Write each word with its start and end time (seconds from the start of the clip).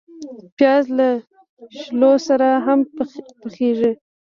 پیاز 0.57 0.85
له 0.97 1.09
شولو 1.79 2.11
سره 2.27 2.47
هم 2.65 2.79
پخیږي 3.41 3.91